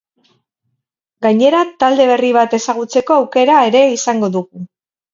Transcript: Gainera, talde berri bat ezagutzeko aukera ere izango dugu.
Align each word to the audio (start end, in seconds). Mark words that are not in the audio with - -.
Gainera, 1.25 1.59
talde 1.85 2.09
berri 2.13 2.33
bat 2.39 2.57
ezagutzeko 2.61 3.21
aukera 3.21 3.63
ere 3.71 3.87
izango 4.01 4.35
dugu. 4.41 4.69